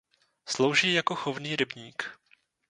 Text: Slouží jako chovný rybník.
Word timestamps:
Slouží 0.49 0.93
jako 0.93 1.15
chovný 1.15 1.55
rybník. 1.55 2.09